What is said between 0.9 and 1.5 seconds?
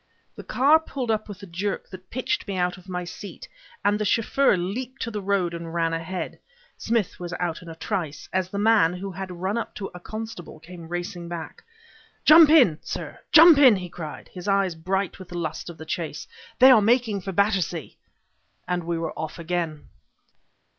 up with a